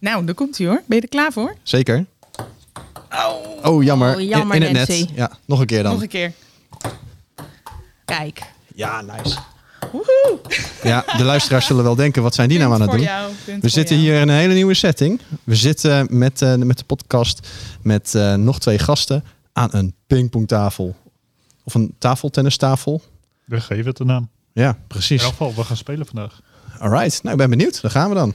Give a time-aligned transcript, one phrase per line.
[0.00, 0.82] Nou, daar komt hij hoor.
[0.86, 1.56] Ben je er klaar voor?
[1.62, 2.04] Zeker.
[3.62, 4.14] Oh, jammer.
[4.14, 5.04] Oh, jammer, in, in het Nancy.
[5.04, 5.16] net.
[5.16, 5.92] Ja, nog een keer dan.
[5.92, 6.32] Nog een keer.
[8.04, 8.42] Kijk.
[8.74, 9.38] Ja, nice.
[9.92, 10.38] Woehoe!
[10.82, 13.00] Ja, de luisteraars zullen wel denken, wat zijn die nou aan het doen?
[13.00, 14.08] jou, We zitten jou.
[14.10, 15.20] hier in een hele nieuwe setting.
[15.44, 17.48] We zitten met, eh, met de podcast
[17.82, 20.96] met eh, nog twee gasten aan een pingpongtafel.
[21.64, 23.02] Of een tafeltennistafel.
[23.44, 24.28] We geven het de naam.
[24.52, 25.22] Ja, In precies.
[25.22, 26.40] elk geval, we gaan spelen vandaag.
[26.78, 27.80] Alright, nou ik ben benieuwd.
[27.82, 28.32] Daar gaan we dan.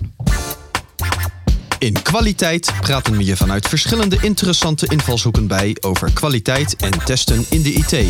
[1.86, 7.62] In kwaliteit praten we je vanuit verschillende interessante invalshoeken bij over kwaliteit en testen in
[7.62, 8.08] de IT.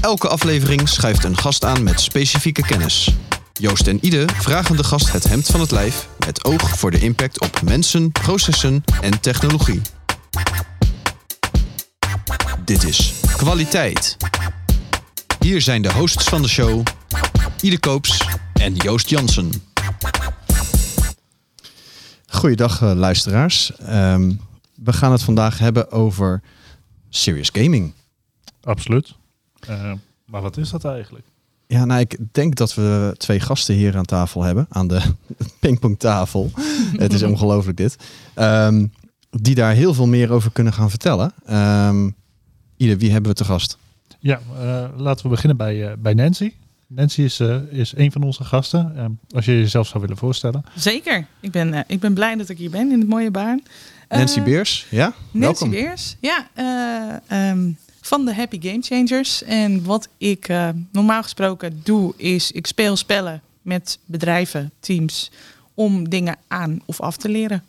[0.00, 3.14] Elke aflevering schuift een gast aan met specifieke kennis.
[3.52, 6.98] Joost en Ide vragen de gast het hemd van het lijf met oog voor de
[6.98, 9.80] impact op mensen, processen en technologie.
[12.64, 14.16] Dit is kwaliteit.
[15.38, 16.82] Hier zijn de hosts van de show,
[17.60, 18.20] Ide Koops
[18.52, 19.72] en Joost Jansen.
[22.44, 23.76] Goeiedag eh, luisteraars.
[23.76, 24.32] Ehm,
[24.74, 26.42] we gaan het vandaag hebben over
[27.08, 27.92] serious gaming.
[28.62, 29.14] Absoluut.
[29.60, 29.92] Eh,
[30.26, 31.24] maar wat is dat eigenlijk?
[31.66, 35.00] Ja, nou, ik denk dat we twee gasten hier aan tafel hebben, aan de
[35.60, 36.50] pingpongtafel.
[36.96, 37.96] het is ongelooflijk dit.
[38.34, 38.86] Ehm,
[39.30, 41.32] die daar heel veel meer over kunnen gaan vertellen.
[41.46, 42.08] Ehm
[42.76, 43.78] Ieder, wie hebben we te gast?
[44.18, 46.52] Ja, eh, laten we beginnen bij, eh, bij Nancy.
[46.94, 48.92] Nancy is, eh, is een van onze gasten.
[48.96, 50.64] Eh, als je jezelf zou willen voorstellen.
[50.76, 51.26] Zeker.
[51.40, 53.62] Ik ben, eh, ik ben blij dat ik hier ben in het mooie baan.
[54.08, 55.04] Nancy Eh, Beers, ja?
[55.30, 55.70] Nancy Welkom.
[55.70, 56.16] Beers.
[56.20, 59.42] Ja, eh, ehm, van de Happy Game Changers.
[59.42, 65.30] En wat ik eh, normaal gesproken doe, is ik speel spellen met bedrijven, teams,
[65.74, 67.64] om dingen aan of af te leren.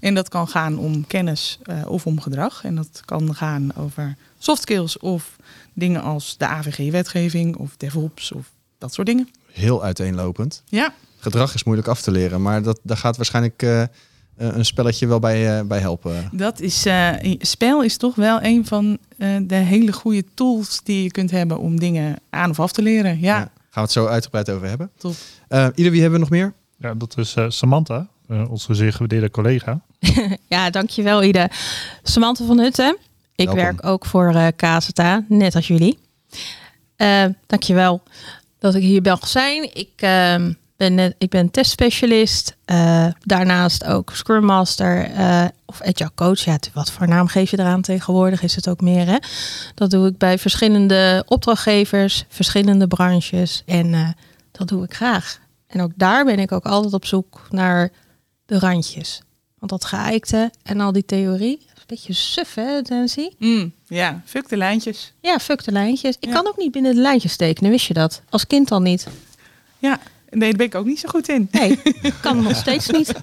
[0.00, 2.64] En dat kan gaan om kennis eh, of om gedrag.
[2.64, 5.36] En dat kan gaan over soft skills of
[5.72, 9.28] dingen als de AVG-wetgeving of DevOps of dat soort dingen.
[9.52, 10.62] Heel uiteenlopend.
[10.68, 13.88] Ja, Gedrag is moeilijk af te leren, maar dat, daar gaat waarschijnlijk eh, eh,
[14.36, 16.28] een spelletje wel bij, eh, bij helpen.
[16.32, 17.08] dat is, eh,
[17.38, 21.58] spel is toch wel een van eh, de hele goede tools die je kunt hebben
[21.58, 23.20] om dingen aan of af te leren.
[23.20, 23.38] Ja, Ja.
[23.38, 24.90] Gaan we het zo uitgebreid over hebben.
[24.98, 25.14] top.
[25.48, 26.52] Eh Ieder, wie hebben we nog meer?
[26.78, 29.80] Ja, dat is eh, Samantha, eh, onze zeer gewaardeerde collega.
[30.48, 31.50] Ja, dankjewel Ide.
[32.02, 32.96] Samantha van Hutten.
[33.34, 33.56] Ik Welkom.
[33.64, 35.98] werk ook voor eh KZA, net als jullie.
[36.96, 38.02] Eh dankjewel
[38.60, 39.74] dat ik hier mag zijn.
[39.74, 42.56] Ik, ehm, ben, net, ik ben testspecialist.
[42.64, 46.40] eh, daarnaast ook Scrum Master eh, of Agile Coach.
[46.40, 48.42] Ja, wat voor naam geef je eraan tegenwoordig?
[48.42, 49.16] Is het ook meer, hè?
[49.74, 53.62] Dat doe ik bij verschillende opdrachtgevers, verschillende branches.
[53.66, 54.08] En eh,
[54.52, 55.38] dat doe ik graag.
[55.66, 57.90] En ook daar ben ik ook altijd op zoek naar
[58.46, 59.22] de randjes.
[59.58, 63.28] Want dat geëikte en al die theorie, beetje suf hè, Nancy?
[63.38, 65.12] Mm, ja, fuck de lijntjes.
[65.20, 66.16] Ja, fuck de lijntjes.
[66.20, 66.32] Ik Ja.
[66.34, 68.22] kan ook niet binnen de lijntjes tekenen, wist je dat?
[68.28, 69.06] Als kind al niet.
[69.78, 70.00] Ja,
[70.30, 71.48] nee, daar ben ik ook niet zo goed in.
[71.50, 71.82] Nee,
[72.22, 73.12] kan nog steeds niet.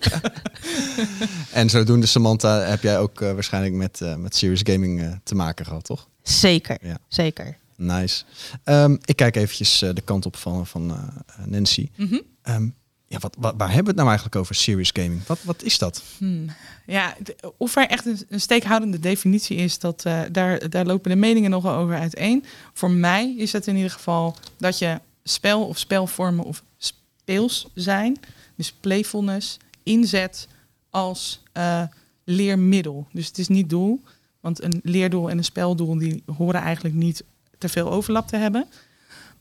[1.51, 5.35] En zodoende, Samantha, heb jij ook eh, waarschijnlijk met, eh, met serious gaming eh, te
[5.35, 6.07] maken gehad, toch?
[6.23, 6.97] Zeker, Ja.
[7.07, 7.57] zeker.
[7.75, 8.23] Nice.
[8.63, 11.89] Ehm, ik kijk eventjes de kant op van, van eh, Nancy.
[11.95, 12.19] Mhm.
[12.41, 12.67] Ehm,
[13.07, 15.25] ja, wat, waar hebben we het nou eigenlijk over serious gaming?
[15.25, 16.03] Wat, wat is dat?
[16.17, 16.45] Hmm.
[16.85, 17.15] Ja,
[17.57, 21.49] of er echt een, een steekhoudende definitie is, dat, eh, daar, daar lopen de meningen
[21.49, 22.43] nogal over uiteen.
[22.73, 28.19] Voor mij is het in ieder geval dat je spel of spelvormen of speels zijn,
[28.55, 30.47] dus playfulness, inzet
[30.89, 31.83] als eh,
[32.23, 33.07] leermiddel.
[33.11, 34.01] Dus het is niet doel,
[34.39, 37.23] want een leerdoel en een speldoel die horen eigenlijk niet
[37.57, 38.67] te veel overlap te hebben.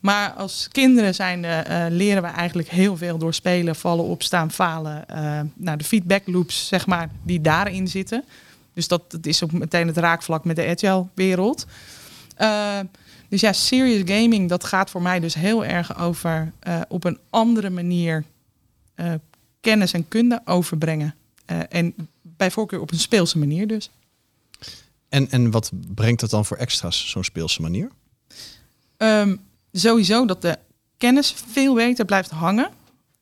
[0.01, 5.09] Maar als kinderen zijn, eh, leren we eigenlijk heel veel door spelen, vallen, opstaan, falen.
[5.09, 8.25] eh nou, de feedback loops, zeg maar, die daarin zitten.
[8.73, 11.67] Dus dat, dat is ook meteen het raakvlak met de agile wereld.
[12.37, 12.79] Eh,
[13.29, 16.53] dus ja, serious gaming, dat gaat voor mij dus heel erg over
[16.89, 18.25] op een andere manier
[19.61, 21.15] kennis en kunde overbrengen.
[21.69, 23.91] En bij voorkeur op een speelse manier dus.
[25.09, 27.91] En, en wat brengt dat dan voor extra's, zo'n speelse manier?
[28.97, 29.37] Ehm,
[29.81, 30.59] sowieso dat de
[30.97, 32.71] kennis veel beter blijft hangen.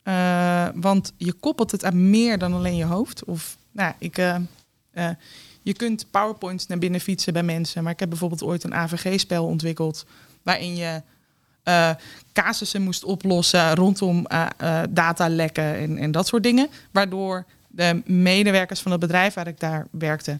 [0.02, 3.24] Eh, want je koppelt het aan meer dan alleen je hoofd.
[3.24, 4.36] Of, nou, ik, eh,
[4.90, 5.10] eh,
[5.62, 7.82] je kunt PowerPoints naar binnen fietsen bij mensen.
[7.82, 10.06] Maar ik heb bijvoorbeeld ooit een AVG-spel ontwikkeld.
[10.42, 11.02] waarin je
[12.32, 14.26] casussen moest oplossen rondom
[14.90, 16.68] datalekken en, en dat soort dingen.
[16.90, 20.38] Waardoor de medewerkers van het bedrijf waar ik daar werkte.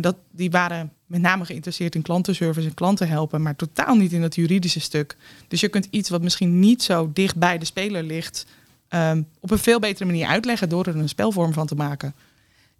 [0.00, 4.22] dat, die waren met name geïnteresseerd in klantenservice en klanten helpen, maar totaal niet in
[4.22, 5.16] het juridische stuk.
[5.48, 8.46] Dus je kunt iets wat misschien niet zo dicht bij de speler ligt,
[8.88, 12.14] ehm, op een veel betere manier uitleggen door er een spelvorm van te maken.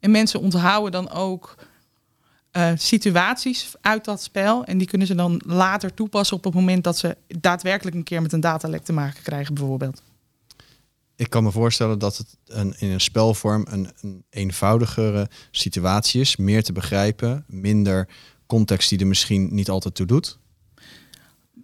[0.01, 1.57] En mensen onthouden dan ook
[2.57, 4.65] eh, situaties uit dat spel.
[4.65, 8.23] En die kunnen ze dan later toepassen op het moment dat ze daadwerkelijk een keer
[8.23, 10.03] met een datalek te maken krijgen, bijvoorbeeld.
[11.17, 16.37] Ik kan me voorstellen dat het een, in een spelvorm een, een eenvoudigere situatie is.
[16.37, 18.09] Meer te begrijpen, minder
[18.47, 20.39] context die er misschien niet altijd toe doet.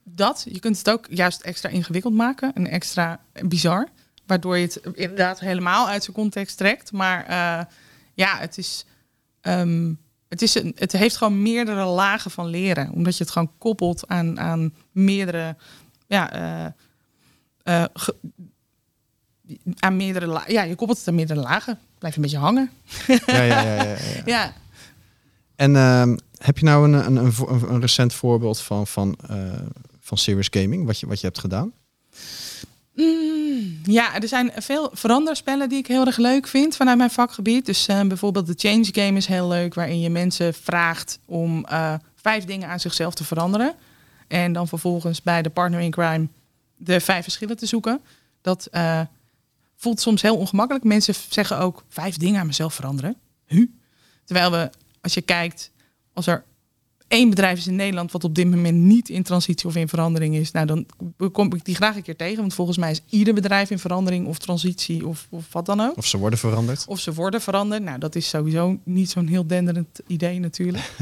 [0.05, 3.89] Dat, je kunt het ook juist extra ingewikkeld maken en extra bizar.
[4.27, 6.93] Waardoor je het inderdaad helemaal uit zijn context trekt.
[6.93, 7.65] Maar eh,
[8.15, 8.87] ja, het is...
[9.41, 9.95] ehm,
[10.29, 12.93] het, is een, het heeft gewoon meerdere lagen van leren.
[12.93, 15.57] Omdat je het gewoon koppelt aan, aan meerdere...
[16.07, 16.73] Ja, eh,
[17.63, 17.89] eh,
[19.79, 21.79] aan meerdere Ja, je koppelt het aan meerdere lagen.
[21.99, 22.71] Blijft een beetje hangen.
[23.07, 23.63] Ja, ja, ja.
[23.63, 23.97] ja, ja.
[24.27, 24.53] Ja,
[25.57, 29.37] En ehm, heb je nou een, een, een, een recent voorbeeld van, van, eh,
[30.01, 31.73] van serious gaming, wat je, wat je hebt gedaan?
[32.95, 37.67] Mm, ja, er zijn veel veranderspellen die ik heel erg leuk vind vanuit mijn vakgebied.
[37.67, 41.95] Dus eh, bijvoorbeeld de Change Game is heel leuk, waarin je mensen vraagt om eh,
[42.15, 43.75] vijf dingen aan zichzelf te veranderen.
[44.29, 46.29] En dan vervolgens bij de partner in crime
[46.77, 48.01] de vijf verschillen te zoeken.
[48.41, 49.01] Dat eh,
[49.83, 50.85] voelt soms heel ongemakkelijk.
[50.85, 53.17] Mensen zeggen ook vijf dingen aan mezelf veranderen.
[53.47, 53.67] Huh?
[54.25, 54.71] Terwijl we,
[55.01, 55.71] als je kijkt,
[56.13, 56.45] als er
[57.09, 60.35] één bedrijf is in Nederland wat op dit moment niet in transitie of in verandering
[60.35, 60.87] is, nou dan
[61.33, 62.37] kom ik die graag een keer tegen.
[62.37, 65.97] Want volgens mij is ieder bedrijf in verandering of transitie of, of wat dan ook.
[65.97, 66.85] Of ze worden veranderd?
[66.87, 67.83] Of ze worden veranderd.
[67.83, 70.91] Nou, dat is sowieso niet zo'n heel denderend idee natuurlijk.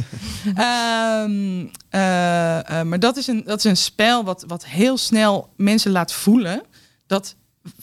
[0.55, 5.53] Ehm, eh, eh, maar dat is een, dat is een spel wat, wat heel snel
[5.57, 6.63] mensen laat voelen
[7.07, 7.37] dat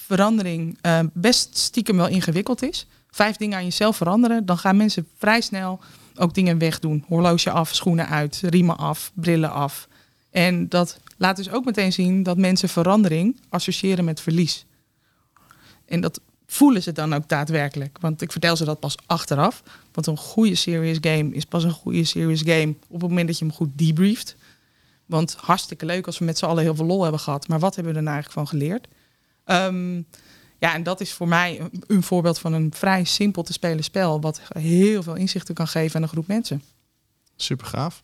[0.07, 2.87] verandering eh, best stiekem wel ingewikkeld is.
[3.09, 5.79] Vijf dingen aan jezelf veranderen, dan gaan mensen vrij snel
[6.15, 7.03] ook dingen wegdoen.
[7.07, 9.87] Horloge af, schoenen uit, riemen af, brillen af.
[10.31, 14.65] En dat laat dus ook meteen zien dat mensen verandering associëren met verlies.
[15.85, 17.97] En dat voelen ze dan ook daadwerkelijk.
[18.01, 19.63] Want ik vertel ze dat pas achteraf.
[19.91, 23.37] Want een goede serious game is pas een goede serious game op het moment dat
[23.37, 24.35] je hem goed debrieft.
[25.05, 27.47] Want hartstikke leuk als we met z'n allen heel veel lol hebben gehad.
[27.47, 28.87] Maar wat hebben we er nou eigenlijk van geleerd?
[29.47, 29.95] Ehm,
[30.59, 33.83] ja, en dat is voor mij een, een voorbeeld van een vrij simpel te spelen
[33.83, 34.21] spel.
[34.21, 36.61] Wat heel veel inzichten kan geven aan een groep mensen.
[37.35, 38.01] Super gaaf.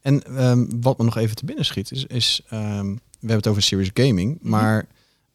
[0.00, 3.46] En ehm, wat me nog even te binnen schiet, is, is ehm, we hebben het
[3.46, 4.86] over serious gaming, maar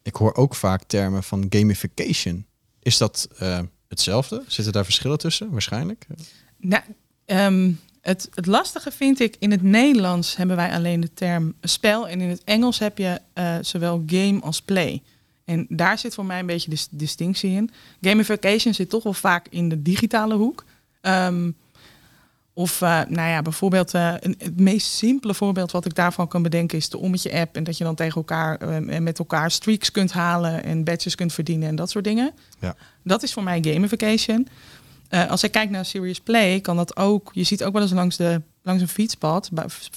[0.02, 2.46] ik hoor ook vaak termen van gamification.
[2.80, 4.44] Is dat eh, hetzelfde?
[4.48, 5.52] Zitten daar verschillen tussen?
[5.52, 6.08] Waarschijnlijk.
[6.58, 6.84] Nou,
[8.02, 12.08] het, het lastige vind ik, in het Nederlands hebben wij alleen de term spel.
[12.08, 15.02] En in het Engels heb je eh, zowel game als play.
[15.52, 17.72] En daar zit voor mij een beetje de distinctie in.
[18.02, 20.66] Gamification zit toch wel vaak in de digitale hoek.
[21.02, 21.52] Ehm,
[22.54, 26.44] of, eh, nou ja, bijvoorbeeld eh, een, het meest simpele voorbeeld wat ik daarvan kan
[26.44, 27.56] bedenken is de Ommetje app.
[27.56, 31.16] En dat je dan tegen elkaar eh, en met elkaar streaks kunt halen en badges
[31.16, 32.34] kunt verdienen en dat soort dingen.
[32.60, 32.76] Ja.
[33.04, 34.48] Dat is voor mij gamification.
[35.12, 37.30] Eh, als ik kijk naar Serious Play, kan dat ook.
[37.34, 39.50] Je ziet ook wel eens langs, de, langs een fietspad,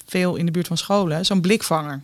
[0.06, 2.02] veel in de buurt van scholen, zo'n blikvanger.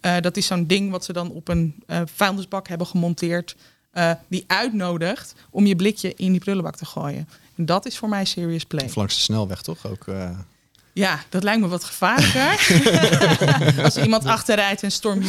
[0.00, 3.56] Eh, dat is zo'n ding wat ze dan op een eh, vuilnisbak hebben gemonteerd.
[3.90, 7.28] eh, die uitnodigt om je blikje in die prullenbak te gooien.
[7.56, 8.84] En dat is voor mij Serious Play.
[8.84, 10.04] Of langs de snelweg toch ook?
[10.92, 12.58] Ja, dat lijkt me wat gevaarlijker.
[13.84, 15.22] Als iemand achterrijdt en Storm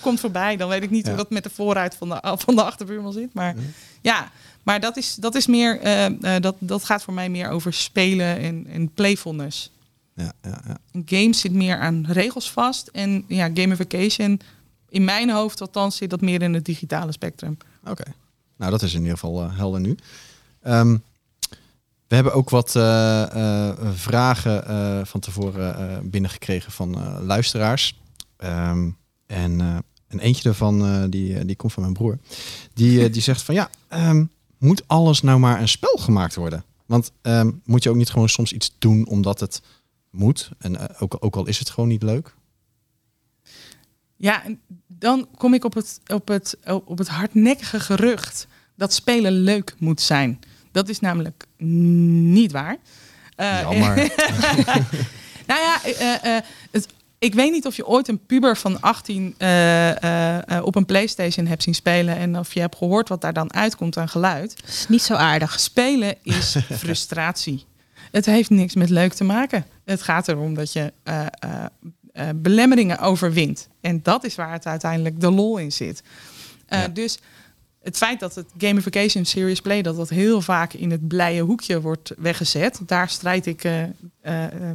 [0.00, 1.08] komt voorbij, dan weet ik niet Ja.
[1.08, 3.34] hoe dat met de voorruit van de, van de achterbuurman zit.
[3.34, 3.54] Maar
[4.00, 4.30] ja,
[4.62, 5.80] maar dat is, dat is meer,
[6.40, 9.70] dat, dat gaat voor mij meer over spelen en, en playfulness.
[10.14, 10.78] Ja, ja, ja.
[10.92, 14.40] Een game zit meer aan regels vast en ja, gamification,
[14.88, 17.56] in mijn hoofd althans, zit dat meer in het digitale spectrum.
[17.84, 18.04] Oké.
[18.56, 19.96] Nou, dat is in ieder geval eh, helder nu.
[20.62, 20.96] Ehm,
[22.14, 23.22] we hebben ook wat eh,
[23.68, 28.00] eh, vragen van tevoren binnengekregen van luisteraars.
[28.36, 28.88] Ehm,
[29.26, 29.76] en, eh,
[30.08, 32.18] en eentje daarvan, die, die komt van mijn broer.
[32.74, 34.24] Die, die zegt van ja, ehm,
[34.58, 36.64] moet alles nou maar een spel gemaakt worden?
[36.86, 37.12] Want
[37.64, 39.62] moet je ook niet gewoon soms iets doen omdat het
[40.14, 40.50] moet?
[40.58, 42.34] En eh, ook, ook al is het gewoon niet leuk?
[44.16, 44.42] Ja,
[44.86, 50.00] dan kom ik op het, op, het, op het hardnekkige gerucht dat spelen leuk moet
[50.00, 50.40] zijn.
[50.72, 52.76] Dat is namelijk niet waar.
[53.36, 53.96] Eh, Jammer.
[55.46, 56.88] nou ja, eh, eh, het,
[57.24, 60.86] ik weet niet of je ooit een puber van 18 eh, eh, eh, op een
[60.86, 64.60] PlayStation hebt zien spelen en of je hebt gehoord wat daar dan uitkomt aan geluid.
[64.60, 65.60] Dat is niet zo aardig.
[65.60, 67.64] Spelen is frustratie.
[68.10, 69.66] Het heeft niks met leuk te maken.
[69.84, 71.64] Het gaat erom dat je eh, eh,
[72.12, 73.68] eh, belemmeringen overwint.
[73.80, 76.02] En dat is waar het uiteindelijk de lol in zit.
[76.68, 76.88] Ja.
[76.88, 77.18] Dus
[77.82, 81.80] het feit dat het gamification serious play dat dat heel vaak in het blije hoekje
[81.80, 83.68] wordt weggezet, daar strijd ik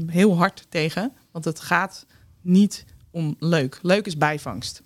[0.07, 1.11] heel hard tegen.
[1.31, 2.05] Want het gaat
[2.41, 3.79] niet om leuk.
[3.81, 4.81] Leuk is bijvangst.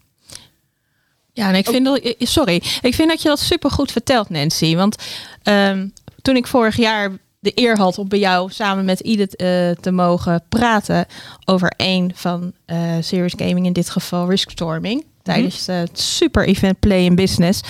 [1.33, 4.75] Ja, en ik vind dat, sorry, ik vind dat je dat super goed vertelt, Nancy.
[4.75, 4.95] Want
[5.43, 5.87] ehm,
[6.21, 7.11] toen ik vorig jaar
[7.43, 11.05] de eer had om bij jou samen met Edith eh, te mogen praten
[11.45, 16.79] over een van eh Serious Gaming, in dit geval Riskstorming, tijdens eh, het super event
[16.79, 17.61] Play in Business.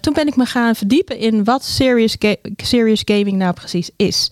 [0.00, 4.30] Toen ben ik me gaan verdiepen in wat serious, ga- serious gaming nou precies is.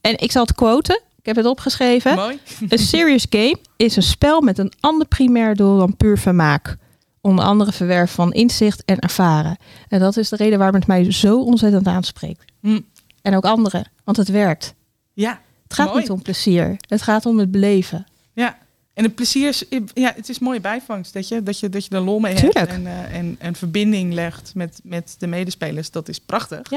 [0.00, 1.00] En ik zal het quoten.
[1.18, 2.14] Ik heb het opgeschreven.
[2.14, 2.38] Mooi.
[2.68, 6.76] Een serious game is een spel met een ander primair doel dan puur vermaak.
[7.20, 9.56] Onder andere verwerf van inzicht en ervaren.
[9.88, 12.44] En dat is de reden waarom het mij zo ontzettend aanspreekt.
[12.60, 12.80] Hm.
[13.22, 14.74] En ook anderen, want het werkt.
[15.12, 16.00] Ja, Het gaat Mooi.
[16.00, 16.76] niet om plezier.
[16.88, 18.06] Het gaat om het beleven.
[18.32, 18.58] ja.
[18.94, 21.90] En het plezier is, ja, het is mooie bijvangst, dat je, dat je, dat je
[21.94, 22.58] er lol mee Tuurlijk.
[22.58, 25.90] hebt en, eh, en, en verbinding legt met, met de medespelers.
[25.90, 26.70] Dat is prachtig.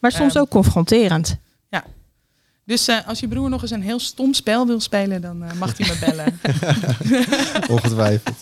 [0.00, 0.42] Maar soms Ehm.
[0.42, 1.36] ook confronterend.
[2.64, 5.52] Dus eh, als je broer nog eens een heel stom spel wil spelen, dan eh,
[5.52, 6.38] mag hij me bellen.
[7.76, 8.36] Ongetwijfeld.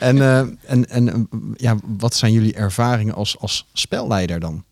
[0.00, 4.64] en eh, en, en ja, wat zijn jullie ervaringen als, als spelleider dan?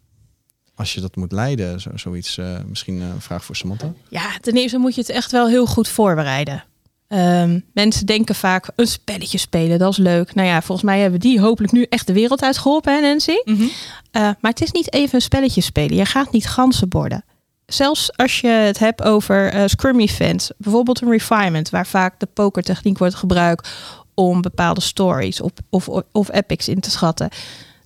[0.75, 2.39] Als je dat moet leiden, zo, zoiets.
[2.39, 3.93] eh, misschien een vraag voor Samantha.
[4.09, 6.65] Ja, ten eerste moet je het echt wel heel goed voorbereiden.
[7.09, 10.35] Ehm, mensen denken vaak een spelletje spelen, dat is leuk.
[10.35, 13.37] Nou ja, volgens mij hebben die hopelijk nu echt de wereld uitgeholpen, hè Nancy?
[13.45, 13.63] Mhm.
[14.11, 15.97] Eh, maar het is niet even een spelletje spelen.
[15.97, 17.25] Je gaat niet ganzen borden.
[17.67, 22.27] Zelfs als je het hebt over eh, scrum events, bijvoorbeeld een refinement, waar vaak de
[22.27, 23.69] pokertechniek wordt gebruikt
[24.15, 27.29] om bepaalde stories of, of, of epics in te schatten.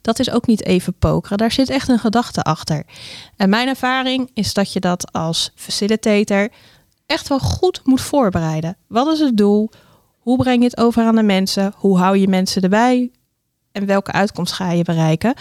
[0.06, 1.38] Dat is ook niet even pokeren.
[1.38, 2.84] Daar zit echt een gedachte achter.
[3.36, 6.48] En mijn ervaring is dat je dat als facilitator
[7.06, 8.76] echt wel goed moet voorbereiden.
[8.86, 9.70] Wat is het doel?
[10.18, 11.72] Hoe breng je het over aan de mensen?
[11.76, 13.10] Hoe hou je mensen erbij?
[13.72, 15.34] En welke uitkomst ga je bereiken?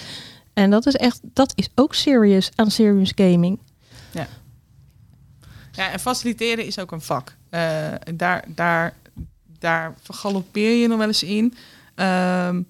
[0.53, 3.59] En dat is echt, dat is ook serious aan serious gaming.
[5.71, 7.35] Ja, en faciliteren is ook een vak.
[7.49, 8.93] Eh, daar, daar,
[9.59, 11.53] daar vergalopeer je nog wel eens in.
[11.95, 12.61] Ehm,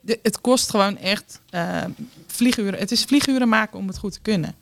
[0.00, 1.84] de- het kost gewoon echt eh,
[2.26, 2.78] vlieguren.
[2.78, 4.54] Het is vlieguren maken om het goed te kunnen.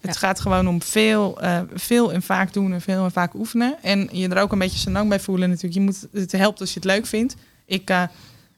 [0.00, 0.18] Het Ja.
[0.20, 3.76] gaat gewoon om veel, eh, veel en vaak doen en veel en vaak oefenen.
[3.82, 5.74] En je er ook een beetje zo lang bij voelen natuurlijk.
[5.74, 7.34] Je moet, het helpt als je het leuk vindt.
[7.66, 8.02] Ik eh,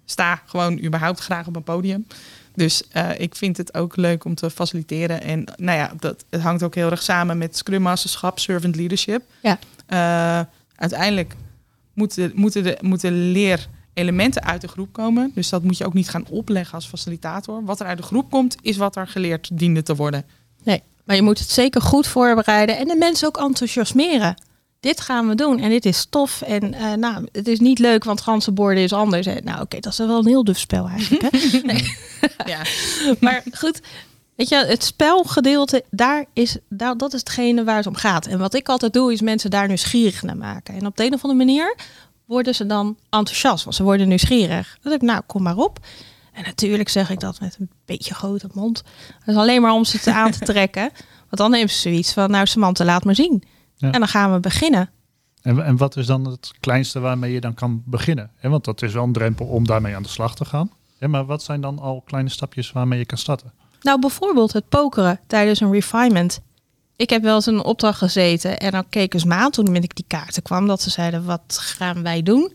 [0.05, 2.07] sta gewoon überhaupt graag op een podium.
[2.55, 2.83] Dus
[3.19, 5.23] ik vind het ook leuk om te faciliteren.
[5.23, 9.23] En nou ja, dat, het hangt ook heel erg samen met Scrum Masterschap, Servant Leadership.
[9.43, 9.59] Ja.
[10.77, 11.35] Uiteindelijk
[11.95, 13.31] moeten, moeten, de, moeten
[13.94, 15.30] leerelementen uit de groep komen.
[15.34, 17.64] Dus dat moet je ook niet gaan opleggen als facilitator.
[17.64, 20.25] Wat er uit de groep komt, is wat er geleerd diende te worden.
[20.62, 24.34] Nee, maar je moet het zeker goed voorbereiden en de mensen ook enthousiasmeren.
[24.80, 26.42] Dit gaan we doen en dit is tof.
[26.42, 29.26] En eh, nou, het is niet leuk, want ganzenborden is anders.
[29.26, 31.22] En, nou, oké, dat is wel een heel duf spel eigenlijk.
[31.30, 31.61] Hè?
[31.72, 31.96] Nee.
[32.46, 32.62] Ja.
[33.20, 33.80] maar goed,
[34.37, 38.26] weet je, het spelgedeelte, daar is, daar, dat is hetgene waar het om gaat.
[38.26, 40.75] En wat ik altijd doe, is mensen daar nieuwsgierig naar maken.
[40.75, 41.76] En op de een of andere manier
[42.33, 44.79] worden ze dan enthousiast, want ze worden nieuwsgierig.
[44.83, 45.79] Denk ik, nou, kom maar op.
[46.33, 48.83] En natuurlijk zeg ik dat met een beetje grote mond.
[49.19, 50.91] Dat is alleen maar om ze te aan te trekken.
[51.29, 53.43] Want dan nemen ze zoiets van, nou Samantha, laat maar zien.
[53.77, 53.91] Ja.
[53.91, 54.91] En dan gaan we beginnen.
[55.43, 58.31] En, en wat is dan het kleinste waarmee je dan kan beginnen?
[58.41, 60.71] Want dat is wel een drempel om daarmee aan de slag te gaan.
[60.99, 63.53] Maar wat zijn dan al kleine stapjes waarmee je kan starten?
[63.83, 66.41] Nou, bijvoorbeeld het pokeren tijdens een refinement.
[67.02, 69.94] Ik heb wel eens een opdracht gezeten en dan keken ze me aan toen ik
[69.97, 70.66] die kaarten kwam.
[70.66, 72.52] Dat ze zeiden, wat gaan wij doen?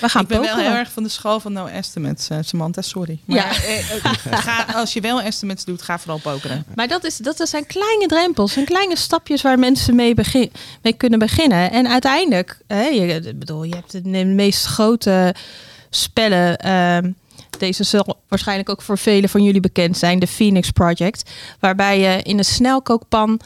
[0.00, 0.56] We gaan ik ben pokeren.
[0.56, 3.18] wel heel erg van de school van no estimates, eh, Samantha, sorry.
[3.24, 3.50] Maar Ja.
[3.50, 6.64] eh, eh, ga, als je wel estimates doet, ga vooral pokeren.
[6.74, 10.52] Maar dat, is, dat zijn kleine drempels en kleine stapjes waar mensen mee, begin,
[10.82, 11.70] mee kunnen beginnen.
[11.70, 15.34] En uiteindelijk, hè, je, bedoel, je hebt de meest grote
[15.90, 16.56] spellen.
[16.58, 17.10] ehm,
[17.58, 21.30] deze zal waarschijnlijk ook voor velen van jullie bekend zijn, de Phoenix Project.
[21.60, 23.40] Waarbij je in een snelkookpan,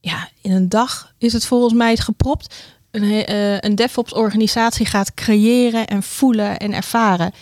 [0.00, 2.54] ja, in een dag is het volgens mij gepropt,
[2.90, 7.32] een, eh, een DevOps-organisatie gaat creëren en voelen en ervaren.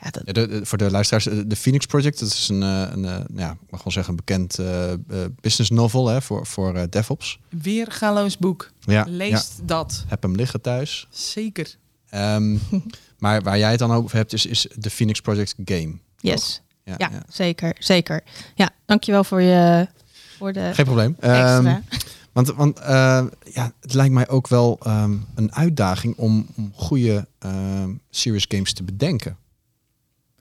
[0.00, 2.62] Ja, dat, Ja, de, de- voor de luisteraars, de de Phoenix Project, dat is een,
[2.62, 4.98] eh, een eh, ja, ik mag wel zeggen, een bekend eh, eh,
[5.40, 7.38] business novel hè, voor, voor eh, DevOps.
[7.48, 8.70] Weer galoos boek.
[8.80, 10.04] Ja, Leest ja, dat.
[10.08, 11.06] heb hem liggen thuis.
[11.10, 11.74] Zeker.
[12.10, 12.56] Ehm,
[13.18, 15.94] maar waar jij het dan over hebt, is, is de Phoenix Project Game.
[16.20, 16.60] yes.
[16.84, 17.22] Ja, Ja, ja.
[17.28, 18.22] zeker, zeker.
[18.54, 19.88] Ja, dankjewel voor je
[20.38, 21.16] voor de Geen probleem.
[21.20, 21.56] extra.
[21.58, 21.80] Ehm,
[22.32, 27.26] want want eh, ja, het lijkt mij ook wel ehm, een uitdaging om, om goede
[27.38, 29.36] ehm, serious games te bedenken.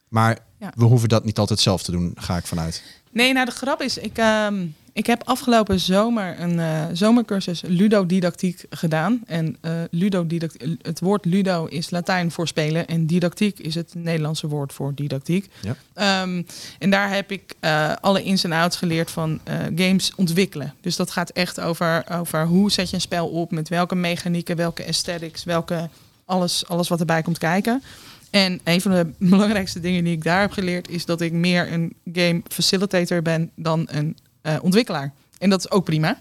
[0.08, 0.72] Maar Ja.
[0.76, 2.84] we hoeven dat niet altijd zelf te doen, ga ik vanuit.
[3.12, 4.66] Nee, nou de grap is, ik, ehm,
[4.98, 9.22] ik heb afgelopen zomer een eh, zomercursus ludodidactiek gedaan.
[9.26, 14.48] En eh ludodidactiek, het woord ludo is Latijn voor spelen en didactiek is het Nederlandse
[14.48, 15.50] woord voor didactiek.
[15.60, 15.76] Ja.
[15.94, 16.44] Ehm,
[16.80, 19.40] en daar heb ik eh, alle ins en outs geleerd van
[19.76, 20.74] games ontwikkelen.
[20.82, 24.56] Dus dat gaat echt over, over hoe zet je een spel op, met welke mechanieken,
[24.56, 25.90] welke aesthetics, welke
[26.26, 27.84] alles, alles wat erbij komt kijken.
[28.30, 31.72] En een van de belangrijkste dingen die ik daar heb geleerd is dat ik meer
[31.72, 34.18] een game facilitator ben dan een
[34.62, 35.14] ontwikkelaar.
[35.38, 36.20] En dat is ook prima.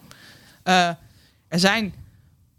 [0.63, 0.89] Eh,
[1.49, 1.95] er zijn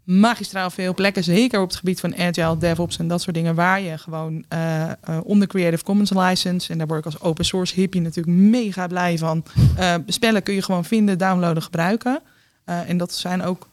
[0.04, 3.80] magistraal veel plekken, zeker op het gebied van agile, DevOps en dat soort dingen, waar
[3.80, 4.90] je gewoon uh,
[5.22, 9.18] onder Creative Commons license, en daar word ik als open source hippie natuurlijk mega blij
[9.18, 9.44] van,
[10.06, 12.20] spellen kun je gewoon vinden, downloaden, gebruiken.
[12.64, 13.68] en dat zijn ook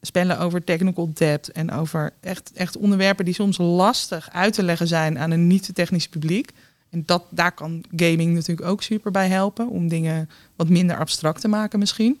[0.00, 4.88] spellen over technical debt en over echt, echt onderwerpen die soms lastig uit te leggen
[4.88, 6.50] zijn aan een niet-technisch publiek.
[6.90, 11.40] En dat, daar kan gaming natuurlijk ook super bij helpen om dingen wat minder abstract
[11.40, 12.20] te maken misschien.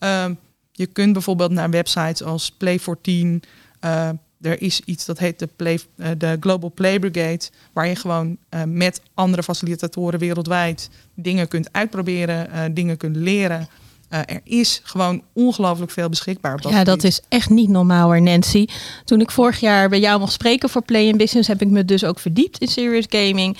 [0.00, 0.30] Uh,
[0.72, 3.08] je kunt bijvoorbeeld naar websites als Play14.
[3.84, 4.08] Uh,
[4.40, 8.36] er is iets dat heet de, Play, uh, de Global Play Brigade, waar je gewoon
[8.50, 13.68] uh, met andere facilitatoren wereldwijd dingen kunt uitproberen, dingen kunt leren.
[14.12, 16.54] Er is gewoon ongelooflijk veel beschikbaar.
[16.54, 18.66] Op dat ja, dat is echt niet normaal hoor, Nancy.
[19.04, 21.84] Toen ik vorig jaar bij jou mocht spreken voor Play in Business, heb ik me
[21.84, 23.56] dus ook verdiept in serious gaming.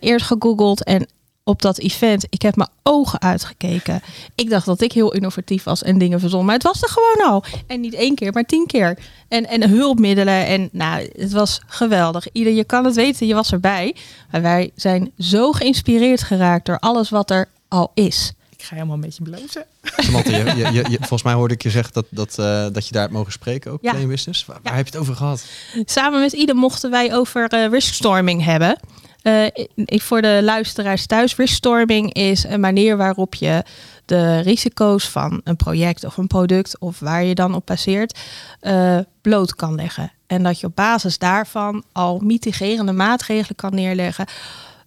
[0.00, 1.06] eerst gegoogeld en
[1.44, 4.00] op dat event, ik heb mijn ogen uitgekeken.
[4.34, 6.44] Ik dacht dat ik heel innovatief was en dingen verzon.
[6.44, 7.44] Maar het was er gewoon al.
[7.66, 8.98] En niet één keer, maar tien keer.
[9.28, 10.46] En, en hulpmiddelen.
[10.46, 12.26] En nou, het was geweldig.
[12.32, 13.96] Ieder, je kan het weten, je was erbij.
[14.30, 18.32] Maar wij zijn zo geïnspireerd geraakt door alles wat er al is.
[18.64, 19.66] Ik ga helemaal een beetje blozen.
[19.82, 22.92] Samantha, je, je, je, volgens mij hoorde ik je zeggen dat, dat, uh, dat je
[22.92, 24.06] daar hebt mogen spreken, ook ja.
[24.06, 24.46] business.
[24.46, 24.62] Waar, ja.
[24.62, 25.44] waar, heb je het over gehad?
[25.84, 28.78] Samen met ieder mochten wij over uh, riskstorming hebben.
[29.22, 29.46] Uh,
[29.86, 33.64] voor de luisteraars thuis, riskstorming is een manier waarop je
[34.04, 38.18] de risico's van een project of een product of waar je dan op passeert
[38.62, 40.12] uh, bloot kan leggen.
[40.26, 44.26] En dat je op basis daarvan al mitigerende maatregelen kan neerleggen,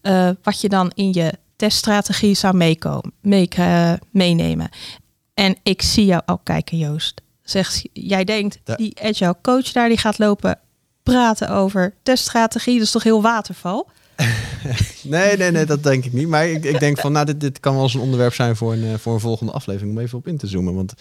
[0.01, 3.49] uh, wat je dan in je teststrategie zou meekomen, mee,
[4.11, 4.69] meenemen.
[5.33, 7.21] En ik zie jou ook kijken, Joost.
[7.43, 10.59] Zeg, jij denkt, die agile coach daar die gaat lopen
[11.03, 13.89] praten over teststrategie, dat is toch heel waterval?
[15.03, 16.27] nee, nee, nee, dat denk ik niet.
[16.27, 18.73] Maar ik, ik denk van, nou, dit, dit kan wel eens een onderwerp zijn voor
[18.73, 20.75] een, eh, voor een volgende aflevering om even op in te zoomen.
[20.75, 20.93] Want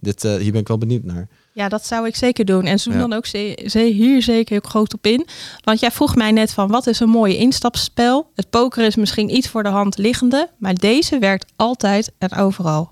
[0.00, 1.28] dit, uh, hier ben ik wel benieuwd naar.
[1.58, 2.64] Ja, dat zou ik zeker doen.
[2.64, 5.26] En zoom dan ook hier zeker ook groot op in.
[5.64, 8.30] Want jij vroeg mij net van wat is een mooie instapspel?
[8.34, 12.90] Het poker is misschien iets voor de hand liggende, maar deze werkt altijd en overal.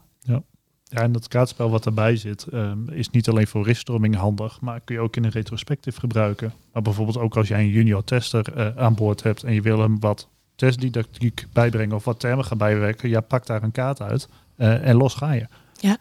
[0.88, 4.80] Ja, en dat kaartspel wat erbij zit, um, is niet alleen voor riskstorming handig, maar
[4.80, 6.52] kun je ook in een retrospectief gebruiken.
[6.72, 9.80] Maar bijvoorbeeld ook als jij een junior tester uh, aan boord hebt en je wil
[9.80, 14.28] hem wat testdidactiek bijbrengen of wat termen gaan bijwerken, ja, pak daar een kaart uit
[14.56, 15.46] uh, en los ga je.
[15.80, 15.96] Ja.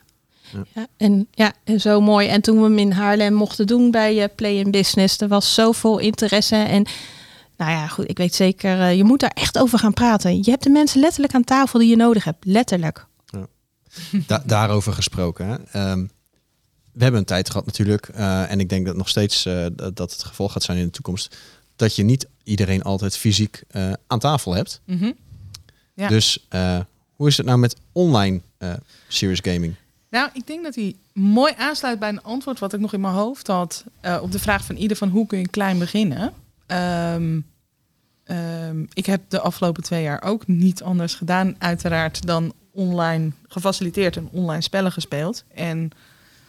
[0.51, 0.63] Ja.
[0.73, 0.87] ja.
[0.97, 2.27] en, ja, en zo mooi.
[2.27, 5.53] En toen we hem in Haarlem mochten doen bij uh, Play in Business, er was
[5.53, 6.55] zoveel interesse.
[6.55, 6.85] En
[7.57, 10.35] nou ja, goed, ik weet zeker, je moet daar echt over gaan praten.
[10.35, 12.45] Je hebt de mensen letterlijk aan tafel die je nodig hebt.
[12.45, 13.05] Letterlijk.
[14.27, 15.47] Da daarover gesproken.
[15.47, 15.91] Hè.
[15.91, 16.09] Um,
[16.95, 18.09] we hebben een tijd gehad natuurlijk.
[18.15, 20.91] Uh, en ik denk dat nog steeds uh, dat het gevolg gaat zijn in de
[20.91, 21.37] toekomst.
[21.75, 24.81] Dat je niet iedereen altijd fysiek uh, aan tafel hebt.
[24.85, 25.13] Mm -hmm.
[25.93, 26.07] ja.
[26.07, 26.47] Dus
[27.15, 28.41] hoe is het nou met online
[29.07, 29.75] serious gaming?
[30.15, 33.13] Nou, ik denk dat hij mooi aansluit bij een antwoord wat ik nog in mijn
[33.13, 33.83] hoofd had
[34.21, 36.33] op de vraag van ieder van hoe kun je klein beginnen.
[36.67, 37.45] Um,
[38.25, 44.17] um, ik heb de afgelopen twee jaar ook niet anders gedaan, uiteraard, dan online gefaciliteerd
[44.17, 45.43] en online spellen gespeeld.
[45.53, 45.89] En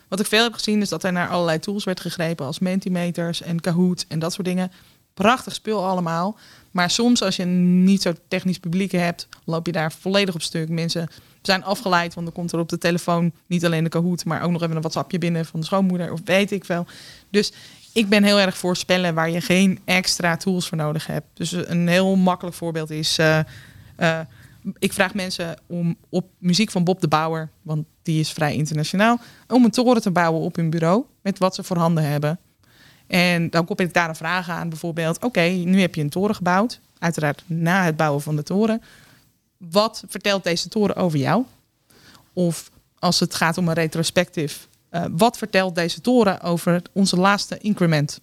[0.09, 3.43] wat ik veel heb gezien is dat er naar allerlei tools werd gegrepen als Mentimeters
[3.43, 4.73] en Kahoot en dat soort dingen.
[5.15, 6.39] Prachtig speel allemaal.
[6.71, 10.69] Maar soms als je niet zo technisch publiek hebt, loop je daar volledig op stuk.
[10.69, 11.09] Mensen
[11.47, 14.51] zijn afgeleid, want dan komt er op de telefoon niet alleen de Kahoot, maar ook
[14.51, 16.87] nog even een WhatsAppje binnen van de schoonmoeder of weet ik wel.
[17.31, 17.53] Dus
[17.93, 21.27] ik ben heel erg voor spellen waar je geen extra tools voor nodig hebt.
[21.35, 23.39] Dus een heel makkelijk voorbeeld is uh,
[23.99, 24.21] uh,
[24.79, 29.19] ik vraag mensen om op muziek van Bob de Bouwer, want die is vrij internationaal,
[29.49, 32.39] om een toren te bouwen op hun bureau met wat ze voorhanden hebben.
[33.07, 36.35] En dan koppel ik daar een vraag aan, bijvoorbeeld: Oké, nu heb je een toren
[36.35, 38.83] gebouwd, uiteraard na het bouwen van de toren.
[39.59, 41.45] Wat vertelt deze toren over jou?
[42.33, 47.59] Of als het gaat om een retrospectief, uh, wat vertelt deze toren over onze laatste
[47.59, 48.21] increment?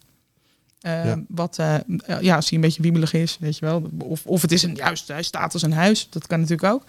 [0.86, 1.74] Uh, Wat, uh,
[2.20, 3.90] ja, als hij een beetje wiebelig is, weet je wel.
[3.98, 6.06] Of, of het is een, juist, hij staat als een huis.
[6.10, 6.84] Dat kan natuurlijk ook.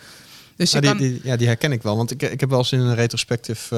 [0.56, 1.96] Dus ja, die, die, ja, die herken ik wel.
[1.96, 3.72] Want ik, ik heb wel eens in een retrospectief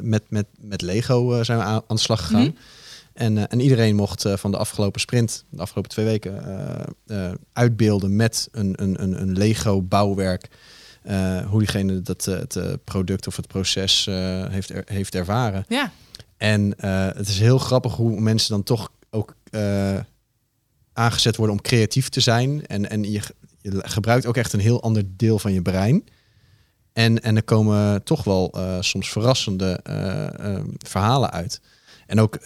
[0.00, 2.42] met, met, met Lego zijn we aan, aan de slag gegaan.
[2.42, 2.56] Mm
[3.14, 6.44] en, en iedereen mocht van de afgelopen sprint, de afgelopen twee weken,
[7.52, 10.48] uitbeelden met een, een, een, een Lego bouwwerk.
[11.48, 14.04] hoe diegene dat het product of het proces
[14.48, 15.64] heeft, er, heeft ervaren.
[15.68, 15.92] Ja.
[16.36, 16.74] En
[17.16, 19.34] het is heel grappig hoe mensen dan toch ook
[20.92, 22.66] aangezet worden om creatief te zijn.
[22.66, 23.20] En, en je,
[23.60, 26.04] je, gebruikt ook echt een heel ander deel van je brein.
[26.92, 29.80] En, en er komen toch wel soms verrassende
[30.78, 31.60] verhalen uit.
[32.12, 32.38] En ook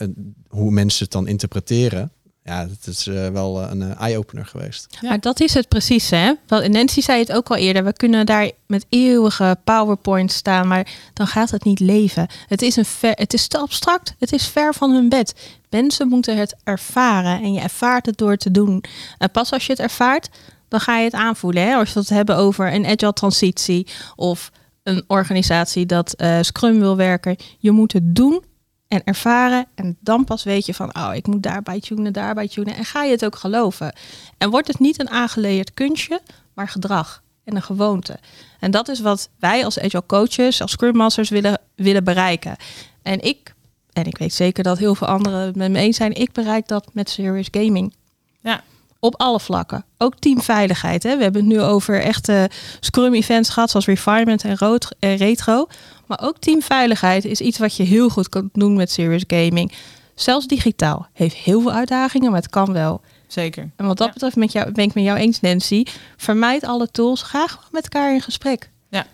[0.49, 2.13] hoe mensen het dan interpreteren.
[2.43, 4.87] ja, het is eh, wel eh, een eh, eye-opener geweest.
[5.01, 5.09] Ja.
[5.09, 6.33] Maar dat is het precies, hè?
[6.47, 7.85] Wel, Nancy zei het ook al eerder.
[7.85, 12.27] We kunnen daar met eeuwige PowerPoint staan, maar dan gaat het niet leven.
[12.47, 14.15] Het is, een ver, het is te abstract.
[14.19, 15.35] Het is ver van hun bed.
[15.71, 18.85] Mensen moeten het ervaren en je ervaart het door te doen.
[19.19, 20.29] En pas als je het ervaart,
[20.69, 21.63] dan ga je het aanvoelen.
[21.63, 21.75] Hè?
[21.75, 24.51] Als we het hebben over een agile transitie of
[24.83, 27.37] een organisatie dat eh, Scrum wil werken.
[27.59, 28.43] Je moet het doen
[28.89, 29.67] en ervaren.
[29.75, 32.77] En dan pas weet je van, oh, ik moet daarbij tunen, daarbij tunen.
[32.77, 33.93] En ga je het ook geloven.
[34.39, 36.21] En wordt het niet een aangeleerd kunstje,
[36.55, 38.19] maar gedrag en een gewoonte.
[38.61, 42.57] En dat is wat wij als agile coaches, als Scrum Masters willen, willen bereiken.
[43.03, 43.55] En ik,
[43.93, 46.69] en ik weet zeker dat heel veel anderen het met me eens zijn, ik bereik
[46.69, 47.95] dat met serious gaming.
[48.41, 48.63] Ja.
[48.99, 49.85] Op alle vlakken.
[49.99, 51.03] Ook teamveiligheid.
[51.03, 51.17] Hè?
[51.17, 55.67] We hebben het nu over echte Scrum-events gehad, zoals Refinement en Rood- en Retro.
[56.07, 59.73] Maar ook teamveiligheid is iets wat je heel goed kan doen met serious gaming.
[60.15, 61.07] Zelfs digitaal.
[61.13, 63.01] Heeft heel veel uitdagingen, maar het kan wel.
[63.27, 63.71] Zeker.
[63.77, 64.13] En wat dat Ja.
[64.13, 65.85] betreft met jou, ben ik met jou eens, Nancy.
[66.17, 67.23] Vermijd alle tools.
[67.23, 68.71] Ga gewoon met elkaar in gesprek.
[68.89, 69.07] Ja.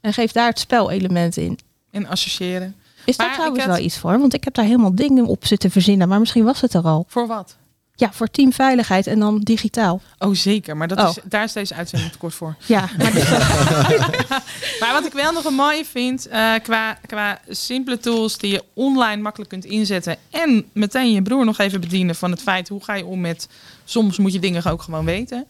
[0.00, 1.58] En geef daar het spelelement in.
[1.90, 2.74] En associëren.
[3.04, 4.18] Is dat trouwens had- wel iets voor?
[4.18, 6.08] Want ik heb daar helemaal dingen op zitten verzinnen.
[6.08, 7.04] Maar misschien was het er al.
[7.08, 7.56] Voor wat?
[7.94, 10.00] Ja, voor teamveiligheid en dan digitaal.
[10.18, 10.76] Oh, zeker.
[10.76, 11.08] Maar dat Oh.
[11.08, 12.56] is, daar is deze uitzending te kort voor.
[12.66, 13.30] Ja, maar dus
[14.80, 18.64] Maar wat ik wel nog een mooie vind, eh, qua, qua simpele tools die je
[18.74, 20.16] online makkelijk kunt inzetten.
[20.30, 23.48] En meteen je broer nog even bedienen van het feit hoe ga je om met.
[23.84, 25.46] Soms moet je dingen ook gewoon weten.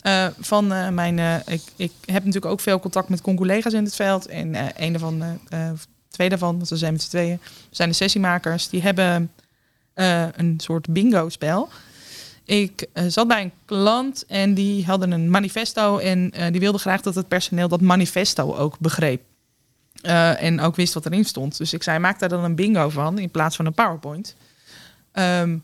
[0.00, 3.94] Eh, van eh, mijn, ik, ik heb natuurlijk ook veel contact met collega's in het
[3.94, 4.26] veld.
[4.26, 5.12] En een of
[6.10, 8.68] twee daarvan, want we zijn met z'n tweeën, zijn de sessiemakers.
[8.68, 9.30] Die hebben
[9.94, 11.68] eh, een soort bingo-spel.
[12.44, 16.78] Ik eh, zat bij een klant en die hadden een manifesto en eh, die wilde
[16.78, 19.22] graag dat het personeel dat manifesto ook begreep.
[20.02, 21.58] En ook wist wat erin stond.
[21.58, 24.36] Dus ik zei, maak daar dan een bingo van in plaats van een PowerPoint.
[25.12, 25.58] Ehm,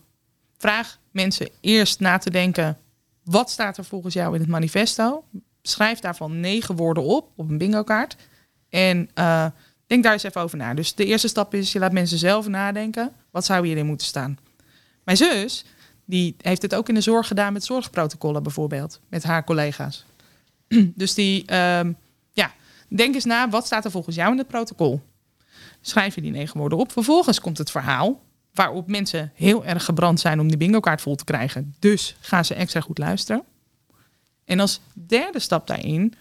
[0.58, 2.78] vraag mensen eerst na te denken,
[3.24, 5.24] wat staat er volgens jou in het manifesto?
[5.62, 8.16] Schrijf daarvan negen woorden op, op een bingo kaart.
[8.68, 9.08] En
[9.86, 10.74] denk daar eens even over na.
[10.74, 13.12] Dus de eerste stap is, je laat mensen zelf nadenken.
[13.30, 14.38] Wat zou hierin moeten staan?
[15.04, 15.64] Mijn zus,
[16.04, 19.00] die heeft het ook in de zorg gedaan met zorgprotocollen bijvoorbeeld.
[19.08, 20.04] Met haar collega's.
[20.94, 21.92] dus die, ehm,
[22.32, 22.52] ja,
[22.88, 25.00] denk eens na, wat staat er volgens jou in het protocol?
[25.80, 26.92] Schrijf je die negen woorden op.
[26.92, 28.22] Vervolgens komt het verhaal
[28.54, 31.74] waarop mensen heel erg gebrand zijn om die bingo kaart vol te krijgen.
[31.78, 33.42] Dus gaan ze extra goed luisteren.
[34.44, 36.14] En als derde stap daarin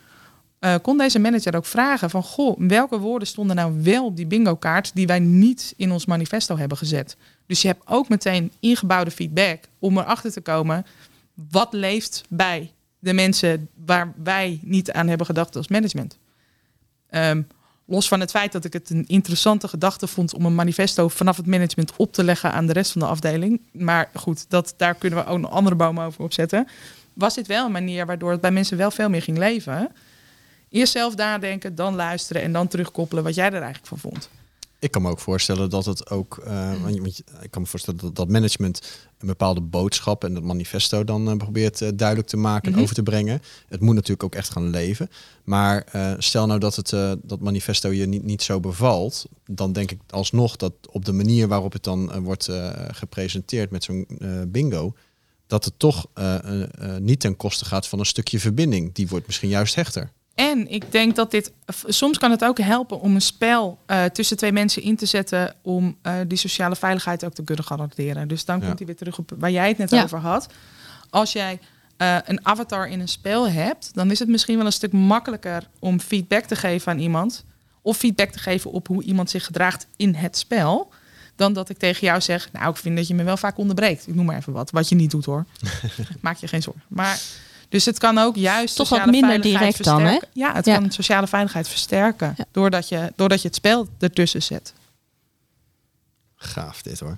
[0.60, 2.24] eh, kon deze manager ook vragen van...
[2.24, 4.91] goh, welke woorden stonden nou wel op die bingo kaart...
[4.93, 7.17] die wij niet in ons manifesto hebben gezet?
[7.45, 10.86] Dus je hebt ook meteen ingebouwde feedback om erachter te komen...
[11.34, 16.17] wat leeft bij de mensen waar wij niet aan hebben gedacht als management.
[17.10, 17.41] Ehm,
[17.86, 20.34] los van het feit dat ik het een interessante gedachte vond...
[20.34, 23.62] om een manifesto vanaf het management op te leggen aan de rest van de afdeling.
[23.72, 26.67] Maar goed, dat, daar kunnen we ook nog andere bomen over opzetten.
[27.13, 29.91] Was dit wel een manier waardoor het bij mensen wel veel meer ging leven...
[30.70, 34.30] Eerst zelf nadenken, dan luisteren en dan terugkoppelen wat jij er eigenlijk van vond.
[34.82, 38.16] Ik kan me ook voorstellen dat het ook, eh, je- ik kan me voorstellen dat,
[38.16, 42.66] dat management een bepaalde boodschap en dat manifesto dan eh, probeert eh, duidelijk te maken
[42.68, 42.82] en Mhm.
[42.82, 43.42] over te brengen.
[43.68, 45.10] Het moet natuurlijk ook echt gaan leven.
[45.44, 45.86] Maar
[46.18, 46.90] stel nou dat het
[47.24, 51.48] dat manifesto je niet, niet zo bevalt, dan denk ik alsnog dat op de manier
[51.48, 52.50] waarop het dan wordt
[52.92, 54.08] gepresenteerd met zo'n
[54.48, 54.94] bingo,
[55.48, 56.08] dat het toch
[57.00, 58.94] niet ten koste gaat van een stukje verbinding.
[58.94, 60.12] Die wordt misschien juist hechter.
[60.39, 61.52] En ik denk dat dit.
[61.88, 65.56] Soms kan het ook helpen om een spel eh, tussen twee mensen in te zetten.
[65.62, 68.28] om eh, die sociale veiligheid ook te kunnen garanderen.
[68.28, 68.65] Dus dan Ja.
[68.65, 70.04] komt hij weer terug op waar jij het net Ja.
[70.04, 70.47] over had.
[71.10, 71.60] Als jij
[71.97, 75.67] eh, een avatar in een spel hebt, dan is het misschien wel een stuk makkelijker
[75.80, 77.43] om feedback te geven aan iemand.
[77.82, 80.91] Of feedback te geven op hoe iemand zich gedraagt in het spel.
[81.36, 84.08] Dan dat ik tegen jou zeg, nou, ik vind dat je me wel vaak onderbreekt.
[84.08, 85.45] Ik noem maar even wat, wat je niet doet hoor.
[86.21, 86.84] Maak je geen zorgen.
[86.88, 87.19] Maar,
[87.70, 90.08] dus het kan ook juist Toch wat sociale minder veiligheid direct dan, hè?
[90.10, 90.40] versterken.
[90.42, 90.78] Ja, het Ja.
[90.78, 92.34] kan sociale veiligheid versterken.
[92.38, 92.46] Ja.
[92.52, 94.74] Doordat, je, doordat je het spel ertussen zet.
[96.36, 97.18] Gaaf dit hoor.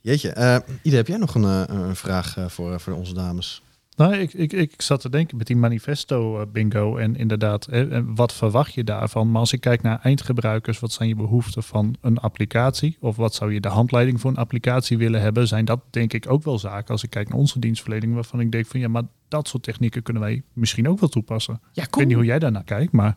[0.00, 3.62] Jeetje, eh Ide, heb jij nog een, eh, een vraag eh, voor, voor onze dames?
[3.96, 8.04] Nou, ik, ik, ik zat te denken met die manifesto eh, bingo en inderdaad, hè,
[8.14, 9.30] wat verwacht je daarvan?
[9.30, 12.96] Maar als ik kijk naar eindgebruikers, wat zijn je behoeften van een applicatie?
[13.00, 15.48] Of wat zou je de handleiding voor een applicatie willen hebben?
[15.48, 18.52] Zijn dat denk ik ook wel zaken als ik kijk naar onze dienstverlening, waarvan ik
[18.52, 21.60] denk van ja, maar dat soort technieken kunnen wij misschien ook wel toepassen.
[21.72, 23.16] Ja, Ik weet niet hoe jij daarnaar kijkt, maar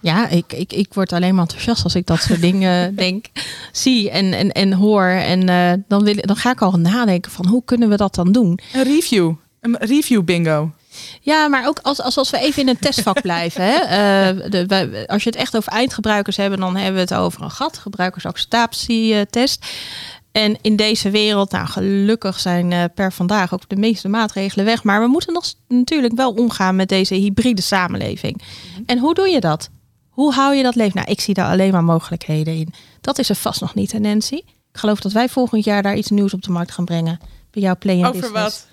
[0.00, 3.26] Ja, ik, ik, ik word alleen maar enthousiast als ik dat soort dingen denk,
[3.72, 5.06] zie en, en, en hoor.
[5.06, 8.32] En eh, dan, wil, dan ga ik al nadenken van hoe kunnen we dat dan
[8.32, 8.58] doen?
[8.72, 9.34] Een review.
[9.74, 10.70] Een review bingo.
[11.20, 13.64] Ja, maar ook als, als, als we even in een testvak blijven.
[13.64, 13.74] Hè?
[13.76, 17.42] Eh, de, wij- als je het echt over eindgebruikers hebben, dan hebben we het over
[17.42, 19.66] een gat, gebruikersacceptatietest.
[20.32, 24.82] En in deze wereld, nou gelukkig zijn eh, per vandaag ook de meeste maatregelen weg.
[24.84, 28.42] Maar we moeten nog natuurlijk wel omgaan met deze hybride samenleving.
[28.86, 29.68] En hoe doe je dat?
[30.08, 30.96] Hoe hou je dat leven?
[30.96, 32.72] Nou, ik zie daar alleen maar mogelijkheden in.
[33.00, 34.34] Dat is er vast nog niet, hè, Nancy.
[34.72, 37.18] Ik geloof dat wij volgend jaar daar iets nieuws op de markt gaan brengen.
[37.50, 38.32] Bij jouw play Over business.
[38.32, 38.66] wat?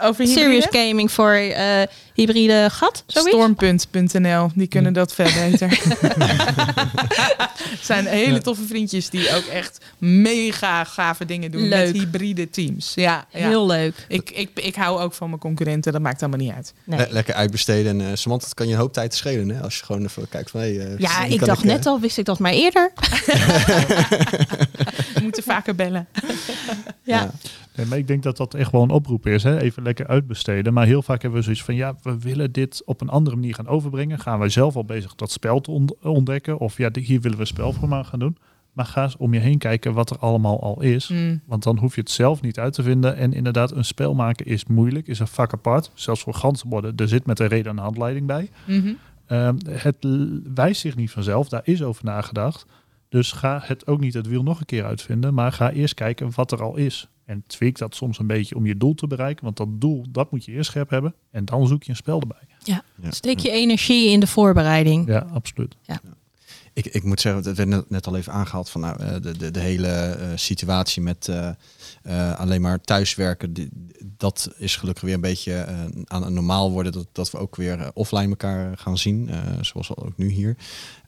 [0.00, 0.88] Over Serious hybride?
[0.88, 1.82] gaming voor eh,
[2.14, 3.04] hybride gat?
[3.06, 5.68] Stormpunt.nl, die kunnen dat veel beter.
[5.70, 11.92] Het zijn hele toffe vriendjes die ook echt mega gave dingen doen Leuk.
[11.92, 12.92] met hybride teams.
[12.94, 13.48] Ja, ja.
[13.48, 14.04] Heel leuk.
[14.08, 16.74] Ik, ik, ik hou ook van mijn concurrenten, dat maakt allemaal niet uit.
[16.84, 16.98] Nee.
[16.98, 18.00] Le- lekker uitbesteden.
[18.00, 19.48] En uh, Samantha, dat kan je een hoop tijd schelen.
[19.48, 19.60] Hè?
[19.62, 20.60] Als je gewoon even kijkt van...
[20.60, 22.92] Hey, uh, Ja, ik dacht eh, net al, wist ik dat maar eerder.
[25.14, 26.06] We moeten vaker bellen.
[27.02, 27.30] Ja.
[27.76, 29.42] Nee, maar ik denk dat dat echt wel een oproep is.
[29.42, 29.60] Hè?
[29.60, 30.72] Even lekker uitbesteden.
[30.72, 31.74] Maar heel vaak hebben we zoiets van...
[31.74, 34.18] ja, we willen dit op een andere manier gaan overbrengen.
[34.18, 36.58] Gaan wij zelf al bezig dat spel te ont- ontdekken?
[36.58, 38.36] Of ja, hier willen we spelformaat gaan doen.
[38.72, 41.08] Maar ga eens om je heen kijken wat er allemaal al is.
[41.08, 41.40] Mm.
[41.46, 43.16] Want dan hoef je het zelf niet uit te vinden.
[43.16, 45.06] En inderdaad, een spel maken is moeilijk.
[45.06, 45.90] Is een vak apart.
[45.94, 46.96] Zelfs voor ganzenborden.
[46.96, 48.50] Er zit met een reden een handleiding bij.
[48.66, 48.92] Mhm.
[49.26, 49.96] Ehm, het
[50.54, 51.48] wijst zich niet vanzelf.
[51.48, 52.66] Daar is over nagedacht.
[53.08, 55.34] Dus ga het ook niet het wiel nog een keer uitvinden.
[55.34, 57.08] Maar ga eerst kijken wat er al is.
[57.24, 59.44] En tweak dat soms een beetje om je doel te bereiken.
[59.44, 61.14] Want dat doel, dat moet je eerst scherp hebben.
[61.30, 62.46] En dan zoek je een spel erbij.
[62.58, 62.84] Ja.
[63.10, 65.06] Steek je energie in de voorbereiding.
[65.06, 65.76] Ja, absoluut.
[66.74, 69.50] Ik, ik moet zeggen, het werd net, al even aangehaald van nou, eh, de, de,
[69.50, 71.48] de hele eh, situatie met eh,
[72.02, 73.52] eh, alleen maar thuiswerken.
[73.52, 73.68] Die,
[74.16, 75.66] dat is gelukkig weer een beetje
[76.04, 76.92] aan een normaal worden.
[76.92, 80.56] Dat, dat we ook weer offline elkaar gaan zien, eh, zoals ook nu hier.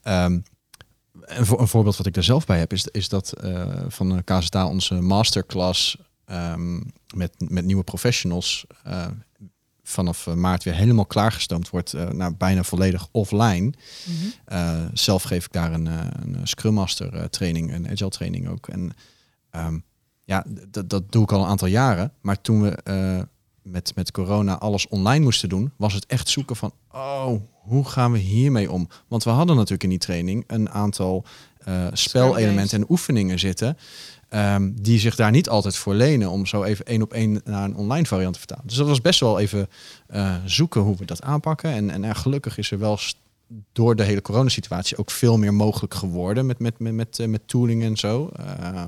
[0.03, 0.39] Ehm,
[1.27, 4.09] en voor, een voorbeeld wat ik er zelf bij heb, is, is dat eh, van
[4.09, 6.81] de KZA onze masterclass ehm,
[7.15, 9.07] met, met nieuwe professionals eh,
[9.83, 11.93] vanaf eh, maart weer helemaal klaargestoomd wordt.
[11.93, 13.73] eh nou, bijna volledig offline.
[14.47, 18.47] Uh, zelf geef ik daar een, uh, een Scrum Master uh, training, een Agile training
[18.47, 18.67] ook.
[18.67, 18.91] En
[19.51, 19.83] um,
[20.23, 20.45] ja,
[20.85, 22.13] dat doe ik al een aantal jaren.
[22.21, 23.21] Maar toen we uh,
[23.61, 28.11] met, met corona alles online moesten doen, was het echt zoeken van, oh, hoe gaan
[28.11, 28.87] we hiermee om?
[29.07, 31.25] Want we hadden natuurlijk in die training een aantal
[31.67, 33.77] uh, spelelementen en oefeningen zitten.
[34.29, 37.63] Um, die zich daar niet altijd voor lenen om zo even één op één naar
[37.63, 38.67] een online variant te vertalen.
[38.67, 39.69] Dus dat was best wel even
[40.13, 41.71] uh, zoeken hoe we dat aanpakken.
[41.71, 42.99] En, en uh, gelukkig is er wel
[43.71, 47.83] door de hele coronasituatie ook veel meer mogelijk geworden met, met, met, met, met tooling
[47.83, 48.29] en zo.
[48.39, 48.87] Uh, maar,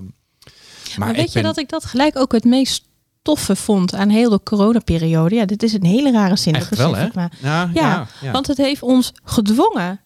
[0.97, 1.41] maar weet ben...
[1.41, 2.85] je dat ik dat gelijk ook het meest
[3.27, 5.35] toffe vond aan heel de coronaperiode?
[5.35, 6.55] Ja, dit is een hele rare zin.
[6.69, 7.07] wel, hè?
[7.13, 10.01] Maar, ja, ja, ja, ja, want het heeft ons gedwongen,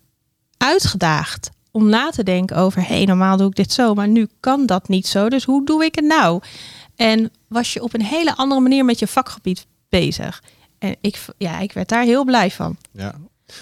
[0.57, 4.27] uitgedaagd om na te denken over, hé, hey, normaal doe ik dit zo, maar nu
[4.39, 5.29] kan dat niet zo.
[5.29, 6.41] Dus hoe doe ik het nou?
[6.95, 10.43] En was je op een hele andere manier met je vakgebied bezig.
[10.79, 12.77] En ik, ja, ik werd daar heel blij van.
[12.91, 13.15] Ja.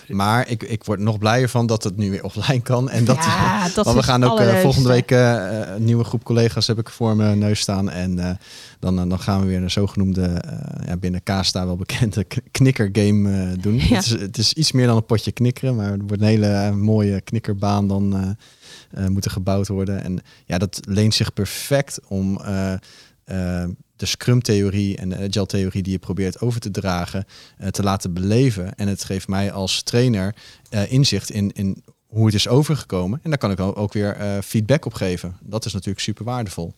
[0.08, 2.89] Maar ik, ik word nog blijer van dat het nu weer offline kan.
[2.89, 6.23] En dat, ja, dat want we gaan ook uh, volgende week uh, een nieuwe groep
[6.23, 7.89] collega's heb ik voor mijn neus staan.
[7.89, 8.30] En uh,
[8.80, 10.43] dan, dan gaan we weer een zogenoemde,
[10.86, 13.75] ja, binnen Kasta wel bekende knikker game doen.
[13.75, 13.95] Ja.
[13.95, 16.71] Het, is, het is iets meer dan een potje knikkeren, maar het wordt een hele
[16.71, 18.38] mooie knikkerbaan dan
[19.10, 20.04] moeten gebouwd worden.
[20.04, 22.41] En ja, dat leent zich perfect om
[24.00, 27.26] de Scrum-theorie en de Agile-theorie die je probeert over te dragen,
[27.62, 28.76] uh, te laten beleven.
[28.76, 30.36] En het geeft mij als trainer
[30.72, 33.20] uh, inzicht in, in hoe het is overgekomen.
[33.24, 35.38] En daar kan ik ook weer uh, feedback op geven.
[35.42, 36.74] Dat is natuurlijk super waardevol.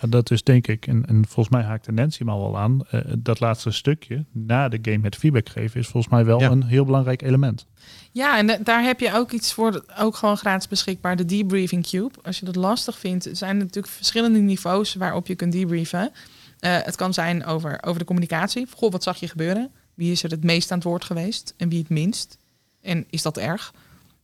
[0.00, 2.80] Ja, dat is denk ik, en, en volgens mij haakt de Nancy maar wel aan,
[3.18, 6.50] dat laatste stukje, na de game het feedback geven, is volgens mij wel ja.
[6.50, 7.66] een heel belangrijk element.
[8.12, 12.14] Ja, en daar heb je ook iets voor, ook gewoon gratis beschikbaar, de debriefing cube.
[12.22, 16.12] Als je dat lastig vindt, zijn er natuurlijk verschillende niveaus waarop je kunt debriefen.
[16.60, 18.66] Uh, het kan zijn over, over de communicatie.
[18.76, 19.70] Goh, wat zag je gebeuren?
[19.94, 22.38] Wie is er het meest aan het woord geweest en wie het minst?
[22.80, 23.74] En is dat erg?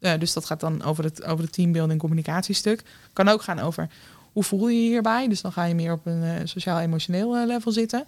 [0.01, 2.83] Uh, dus dat gaat dan over het, over het teambuilding communicatiestuk.
[3.13, 3.89] Kan ook gaan over
[4.33, 5.29] hoe voel je je hierbij?
[5.29, 8.05] Dus dan ga je meer op een uh, sociaal-emotioneel level zitten.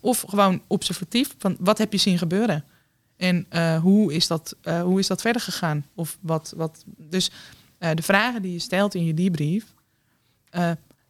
[0.00, 2.64] Of gewoon observatief, van wat heb je zien gebeuren?
[3.16, 3.46] En
[3.80, 5.86] hoe, is dat, hoe is dat verder gegaan?
[5.94, 7.30] Of wat, wat, dus
[7.78, 9.74] de vragen die je stelt in je debrief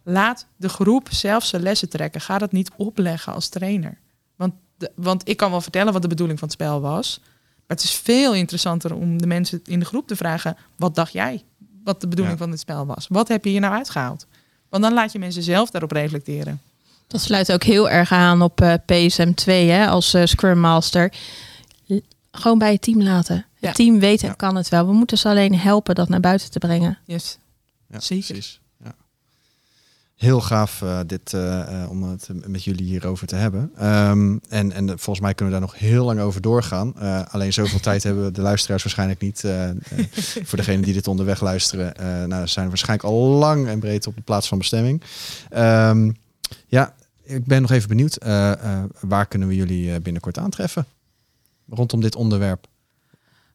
[0.08, 2.20] laat de groep zelf zijn lessen trekken.
[2.20, 3.98] Ga dat niet opleggen als trainer.
[4.36, 7.20] Want, de, want ik kan wel vertellen wat de bedoeling van het spel was.
[7.66, 11.12] Maar het is veel interessanter om de mensen in de groep te vragen: wat dacht
[11.12, 11.42] jij?
[11.84, 12.42] Wat de bedoeling ja.
[12.44, 13.06] van het spel was?
[13.08, 14.26] Wat heb je hier nou uitgehaald?
[14.68, 16.60] Want dan laat je mensen zelf daarop reflecteren.
[17.06, 21.12] Dat sluit ook heel erg aan op uh, PSM 2 hè, als uh, Scrum Master.
[21.86, 21.94] L
[22.30, 23.46] gewoon bij het team laten.
[23.60, 24.34] Het team weet en Ja.
[24.34, 24.86] kan het wel.
[24.86, 26.98] We moeten ze alleen helpen dat naar buiten te brengen.
[27.04, 27.38] Yes.
[27.90, 28.26] Ja, Zeker.
[28.26, 28.60] precies.
[30.18, 33.72] Heel gaaf eh, dit, eh, eh, om het met jullie hierover te hebben.
[33.76, 36.94] Ehm, en, en volgens mij kunnen we daar nog heel lang over doorgaan.
[36.98, 39.44] Eh, alleen zoveel tijd hebben de luisteraars waarschijnlijk niet.
[40.48, 41.94] voor degenen die dit onderweg luisteren,
[42.28, 45.02] nou, zijn waarschijnlijk al lang en breed op de plaats van bestemming.
[45.50, 46.12] Ehm,
[46.66, 48.18] ja, ik ben nog even benieuwd.
[49.00, 50.86] waar kunnen we jullie binnenkort aantreffen?
[51.68, 52.66] Rondom dit onderwerp.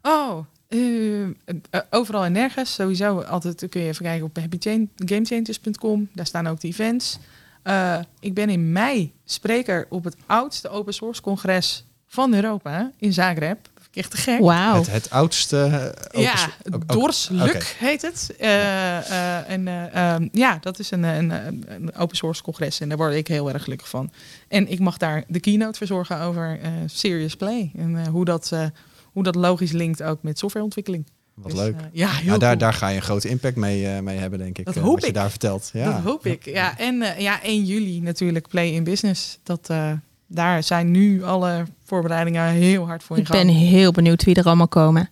[0.02, 1.23] Oh, eh,
[1.69, 2.73] eh, overal en nergens.
[2.73, 6.07] Sowieso altijd kun je even kijken op happygamechangers.com.
[6.13, 7.17] Daar staan ook de events.
[7.63, 13.13] Eh, ik ben in mei spreker op het oudste open source congres van Europa in
[13.13, 13.63] Zagreb.
[13.63, 14.39] Dat vind ik echt te gek.
[14.77, 15.93] Het, het oudste.
[16.07, 16.33] open Ja,
[16.71, 18.33] ook- Dorsluk heet het.
[18.39, 22.89] Eh, eh, en eh, ehm, ja, dat is een, een, een- open source congres en
[22.89, 24.12] daar word ik heel erg gelukkig van.
[24.47, 28.65] En ik mag daar de keynote verzorgen over Serious Play en hoe, dat, eh,
[29.13, 31.06] hoe dat logisch linkt ook met softwareontwikkeling.
[31.34, 31.76] Wat Dus, leuk.
[31.76, 32.58] eh, ja, heel Ja, daar, cool.
[32.60, 34.65] daar ga je een grote impact mee, eh, mee hebben, denk ik.
[34.65, 35.13] Dat eh, hoop wat je ik.
[35.13, 35.69] daar vertelt.
[35.73, 35.91] Ja.
[35.91, 36.45] Dat hoop ik.
[36.45, 39.39] Ja, en eh, ja, 1 juli natuurlijk Play in Business.
[39.43, 39.91] Dat, eh,
[40.28, 43.58] daar zijn nu alle voorbereidingen heel hard voor in Ik ben gang.
[43.58, 45.10] heel benieuwd wie er allemaal komen.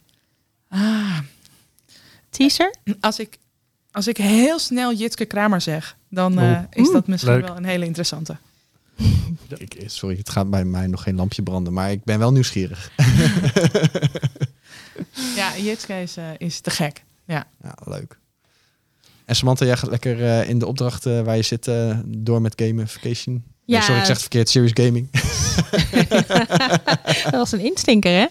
[0.69, 1.17] Ah,
[2.29, 2.73] Teaser?
[2.99, 3.37] als ik,
[3.91, 7.47] als ik heel snel Jitske Kramer zeg, dan eh, is dat misschien leuk.
[7.47, 8.37] wel een hele interessante.
[9.57, 12.31] Ik, eh, sorry, het gaat bij mij nog geen lampje branden, maar ik ben wel
[12.31, 12.91] nieuwsgierig.
[15.35, 17.03] Ja, Jitske is, eh, is te gek.
[17.25, 17.45] Ja.
[17.63, 18.17] Ja, leuk.
[19.25, 22.41] En Samantha, jij gaat lekker eh, in de opdracht eh, waar je zit eh, door
[22.41, 23.33] met gamification.
[23.33, 23.43] Nee,
[23.79, 23.81] Ja.
[23.81, 24.49] sorry, ik zeg het verkeerd.
[24.49, 25.09] Serious gaming.
[27.23, 28.25] Dat was een instinker, hè?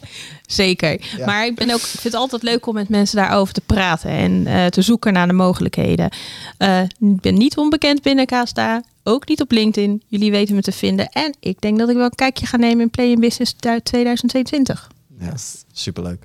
[0.46, 1.00] Zeker.
[1.16, 1.26] Ja.
[1.26, 4.10] Maar ik, ben ook, ik vind het altijd leuk om met mensen daarover te praten
[4.10, 6.10] en eh, te zoeken naar de mogelijkheden.
[6.58, 10.02] Eh, ik ben niet onbekend binnen KSTA, ook niet op LinkedIn.
[10.06, 11.08] Jullie weten me te vinden.
[11.08, 14.88] En ik denk dat ik wel een kijkje ga nemen in Play in Business 2022.
[15.18, 15.32] Ja,
[15.72, 16.22] superleuk.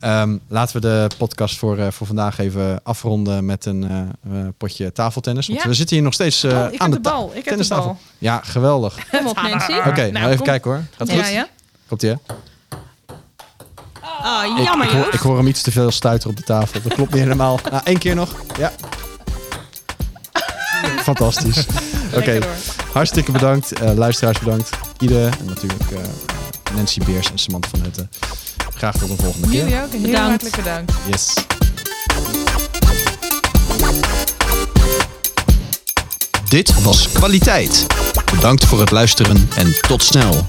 [0.00, 4.92] Ehm, laten we de podcast voor, eh, voor vandaag even afronden met een eh, potje
[4.92, 5.46] tafeltennis.
[5.46, 5.68] Want Ja.
[5.68, 7.30] we zitten hier nog steeds Oh, ik aan heb de bal.
[7.34, 7.98] Ik heb de bal.
[8.18, 9.08] Ja, geweldig.
[9.10, 9.72] Kom op, Nancy.
[9.72, 10.46] Oké, nou, nou, even kom.
[10.46, 10.82] kijken hoor.
[10.96, 11.18] Gaat goed?
[11.18, 11.48] Ja, ja.
[11.88, 12.14] Komt ie, hè?
[14.24, 15.14] Oh, Ik, jammer ik, hoor, Joost.
[15.14, 16.82] ik hoor hem iets te veel stuiteren op de tafel.
[16.82, 17.58] Dat klopt niet helemaal.
[17.70, 18.34] Nou, één keer nog.
[18.58, 18.72] Ja.
[21.02, 21.66] Fantastisch.
[22.16, 22.38] Oké,
[22.92, 23.72] hartstikke bedankt.
[23.72, 24.70] Eh, luisteraars bedankt.
[24.98, 25.98] Ide en natuurlijk eh,
[26.76, 28.10] Nancy Beers en Samantha van Hutten.
[28.74, 29.58] Graag tot de volgende keer.
[29.58, 29.90] Jullie ook.
[29.92, 30.28] Heel Bedankt.
[30.28, 30.92] hartelijk bedankt.
[31.10, 31.34] Yes.
[36.48, 37.86] Dit was Kwaliteit.
[38.34, 40.44] Bedankt voor het luisteren en tot snel.